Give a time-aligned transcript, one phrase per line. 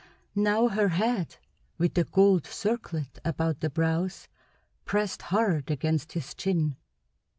[0.33, 1.35] Now her head,
[1.77, 4.27] with the gold circlet about the brows,
[4.83, 6.75] pressed hard against his chin.